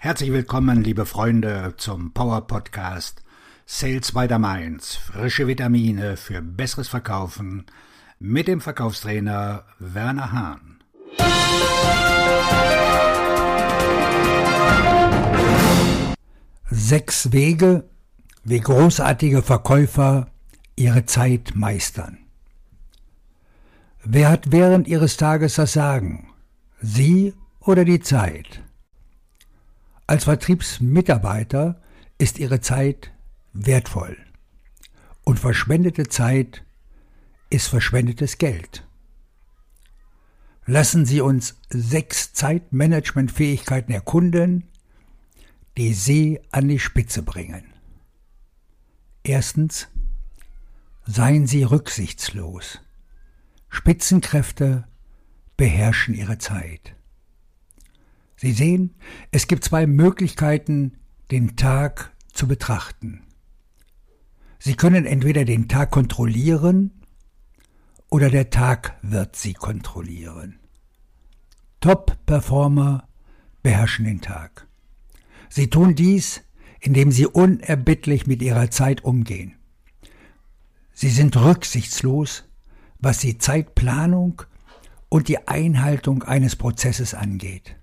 [0.00, 3.24] Herzlich willkommen, liebe Freunde, zum Power Podcast
[3.66, 4.94] Sales by the Mainz.
[4.94, 7.66] Frische Vitamine für besseres Verkaufen
[8.20, 10.78] mit dem Verkaufstrainer Werner Hahn.
[16.70, 17.90] Sechs Wege,
[18.44, 20.28] wie großartige Verkäufer
[20.76, 22.18] ihre Zeit meistern.
[24.04, 26.28] Wer hat während ihres Tages das Sagen?
[26.80, 28.62] Sie oder die Zeit?
[30.08, 31.82] Als Vertriebsmitarbeiter
[32.16, 33.12] ist Ihre Zeit
[33.52, 34.16] wertvoll.
[35.22, 36.64] Und verschwendete Zeit
[37.50, 38.88] ist verschwendetes Geld.
[40.64, 44.64] Lassen Sie uns sechs Zeitmanagementfähigkeiten erkunden,
[45.76, 47.74] die Sie an die Spitze bringen.
[49.24, 49.88] Erstens,
[51.04, 52.80] seien Sie rücksichtslos.
[53.68, 54.88] Spitzenkräfte
[55.58, 56.97] beherrschen ihre Zeit.
[58.40, 58.94] Sie sehen,
[59.32, 60.96] es gibt zwei Möglichkeiten,
[61.32, 63.22] den Tag zu betrachten.
[64.60, 66.92] Sie können entweder den Tag kontrollieren
[68.10, 70.60] oder der Tag wird Sie kontrollieren.
[71.80, 73.08] Top-Performer
[73.62, 74.68] beherrschen den Tag.
[75.48, 76.42] Sie tun dies,
[76.80, 79.56] indem sie unerbittlich mit ihrer Zeit umgehen.
[80.92, 82.44] Sie sind rücksichtslos,
[83.00, 84.42] was die Zeitplanung
[85.08, 87.76] und die Einhaltung eines Prozesses angeht.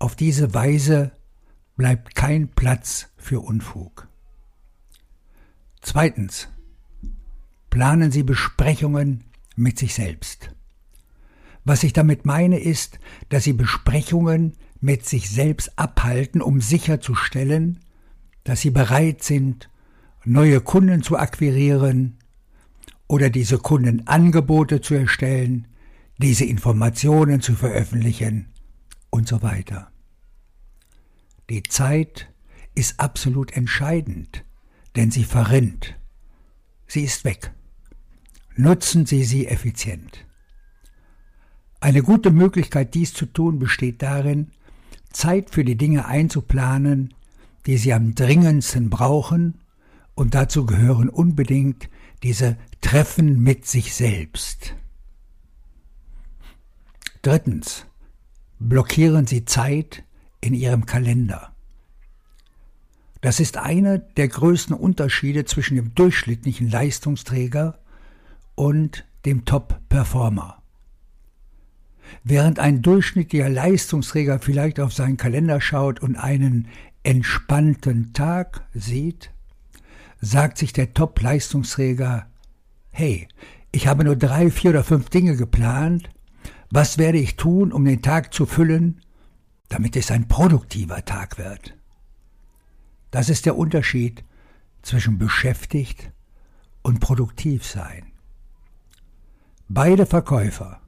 [0.00, 1.10] Auf diese Weise
[1.76, 4.08] bleibt kein Platz für Unfug.
[5.80, 6.48] Zweitens.
[7.70, 9.24] Planen Sie Besprechungen
[9.56, 10.50] mit sich selbst.
[11.64, 17.80] Was ich damit meine ist, dass Sie Besprechungen mit sich selbst abhalten, um sicherzustellen,
[18.44, 19.68] dass Sie bereit sind,
[20.24, 22.18] neue Kunden zu akquirieren
[23.08, 25.66] oder diese Kunden Angebote zu erstellen,
[26.18, 28.46] diese Informationen zu veröffentlichen
[29.18, 29.90] und so weiter.
[31.50, 32.32] Die Zeit
[32.76, 34.44] ist absolut entscheidend,
[34.94, 35.96] denn sie verrinnt.
[36.86, 37.52] Sie ist weg.
[38.54, 40.24] Nutzen Sie sie effizient.
[41.80, 44.52] Eine gute Möglichkeit, dies zu tun, besteht darin,
[45.12, 47.14] Zeit für die Dinge einzuplanen,
[47.66, 49.60] die Sie am dringendsten brauchen,
[50.14, 51.88] und dazu gehören unbedingt
[52.22, 54.74] diese Treffen mit sich selbst.
[57.22, 57.86] Drittens
[58.58, 60.04] blockieren Sie Zeit
[60.40, 61.52] in Ihrem Kalender.
[63.20, 67.78] Das ist einer der größten Unterschiede zwischen dem durchschnittlichen Leistungsträger
[68.54, 70.62] und dem Top-Performer.
[72.24, 76.68] Während ein durchschnittlicher Leistungsträger vielleicht auf seinen Kalender schaut und einen
[77.02, 79.30] entspannten Tag sieht,
[80.20, 82.26] sagt sich der Top-Leistungsträger,
[82.90, 83.28] hey,
[83.72, 86.08] ich habe nur drei, vier oder fünf Dinge geplant,
[86.70, 89.00] was werde ich tun, um den Tag zu füllen,
[89.68, 91.76] damit es ein produktiver Tag wird?
[93.10, 94.24] Das ist der Unterschied
[94.82, 96.12] zwischen beschäftigt
[96.82, 98.12] und produktiv sein.
[99.68, 100.80] Beide Verkäufer,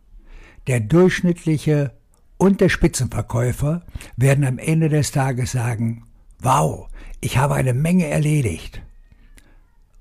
[0.66, 1.92] der durchschnittliche
[2.36, 3.84] und der Spitzenverkäufer,
[4.16, 6.04] werden am Ende des Tages sagen,
[6.40, 6.88] wow,
[7.20, 8.82] ich habe eine Menge erledigt.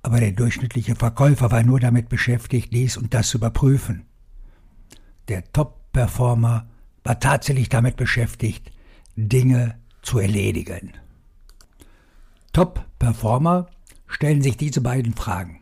[0.01, 4.06] Aber der durchschnittliche Verkäufer war nur damit beschäftigt, dies und das zu überprüfen.
[5.29, 6.67] Der Top-Performer
[7.03, 8.72] war tatsächlich damit beschäftigt,
[9.16, 10.94] Dinge zu erledigen.
[12.51, 13.69] Top-Performer
[14.07, 15.62] stellen sich diese beiden Fragen.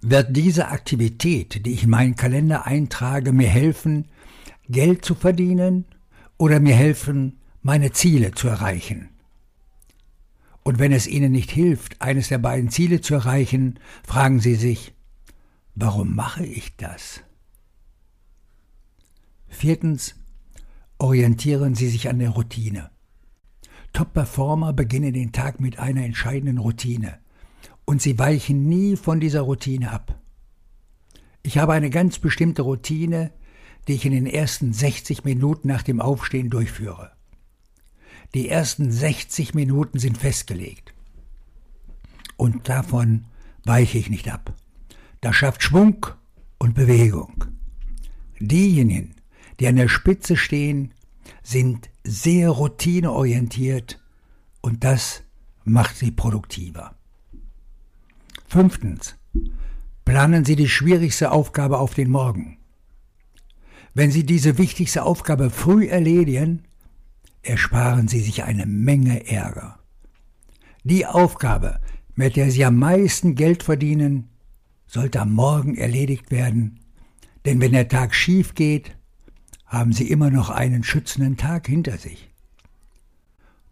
[0.00, 4.06] Wird diese Aktivität, die ich in meinen Kalender eintrage, mir helfen,
[4.68, 5.84] Geld zu verdienen
[6.38, 9.10] oder mir helfen, meine Ziele zu erreichen?
[10.62, 14.94] Und wenn es Ihnen nicht hilft, eines der beiden Ziele zu erreichen, fragen Sie sich,
[15.74, 17.20] warum mache ich das?
[19.56, 20.14] Viertens,
[20.98, 22.90] orientieren Sie sich an der Routine.
[23.94, 27.18] Top-Performer beginnen den Tag mit einer entscheidenden Routine
[27.86, 30.20] und sie weichen nie von dieser Routine ab.
[31.42, 33.32] Ich habe eine ganz bestimmte Routine,
[33.88, 37.12] die ich in den ersten 60 Minuten nach dem Aufstehen durchführe.
[38.34, 40.92] Die ersten 60 Minuten sind festgelegt.
[42.36, 43.24] Und davon
[43.64, 44.52] weiche ich nicht ab.
[45.22, 46.04] Das schafft Schwung
[46.58, 47.46] und Bewegung.
[48.38, 49.15] Diejenigen,
[49.60, 50.92] die an der Spitze stehen,
[51.42, 54.00] sind sehr routineorientiert
[54.60, 55.22] und das
[55.64, 56.94] macht sie produktiver.
[58.48, 59.16] Fünftens.
[60.04, 62.58] Planen Sie die schwierigste Aufgabe auf den Morgen.
[63.92, 66.62] Wenn Sie diese wichtigste Aufgabe früh erledigen,
[67.42, 69.80] ersparen Sie sich eine Menge Ärger.
[70.84, 71.80] Die Aufgabe,
[72.14, 74.28] mit der Sie am meisten Geld verdienen,
[74.86, 76.78] sollte am Morgen erledigt werden,
[77.44, 78.95] denn wenn der Tag schief geht,
[79.66, 82.30] haben Sie immer noch einen schützenden Tag hinter sich.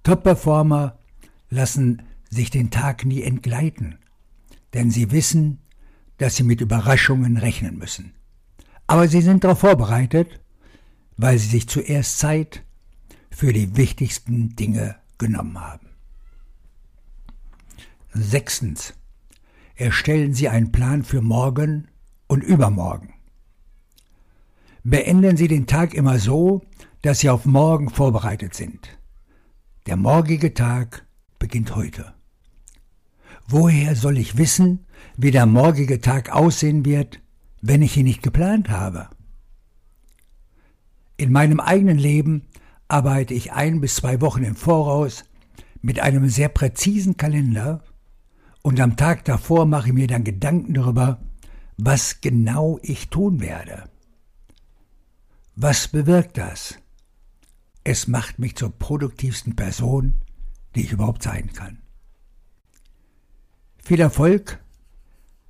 [0.02, 0.98] Top-Performer
[1.48, 3.98] lassen sich den Tag nie entgleiten,
[4.74, 5.60] denn sie wissen,
[6.18, 8.12] dass sie mit Überraschungen rechnen müssen.
[8.86, 10.40] Aber sie sind darauf vorbereitet,
[11.16, 12.62] weil sie sich zuerst Zeit
[13.30, 15.88] für die wichtigsten Dinge genommen haben.
[18.12, 18.94] Sechstens.
[19.76, 21.88] Erstellen Sie einen Plan für morgen
[22.28, 23.13] und übermorgen.
[24.86, 26.60] Beenden Sie den Tag immer so,
[27.00, 28.98] dass Sie auf morgen vorbereitet sind.
[29.86, 31.06] Der morgige Tag
[31.38, 32.12] beginnt heute.
[33.48, 34.84] Woher soll ich wissen,
[35.16, 37.22] wie der morgige Tag aussehen wird,
[37.62, 39.08] wenn ich ihn nicht geplant habe?
[41.16, 42.42] In meinem eigenen Leben
[42.86, 45.24] arbeite ich ein bis zwei Wochen im Voraus
[45.80, 47.82] mit einem sehr präzisen Kalender
[48.60, 51.22] und am Tag davor mache ich mir dann Gedanken darüber,
[51.78, 53.84] was genau ich tun werde.
[55.56, 56.78] Was bewirkt das?
[57.84, 60.14] Es macht mich zur produktivsten Person,
[60.74, 61.78] die ich überhaupt sein kann.
[63.78, 64.58] Viel Erfolg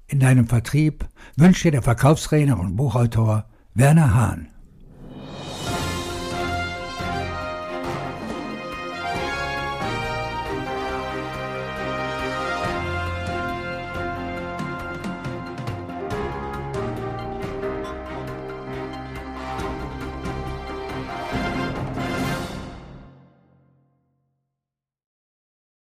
[0.07, 4.49] in deinem Vertrieb wünscht dir der Verkaufstrainer und Buchautor Werner Hahn.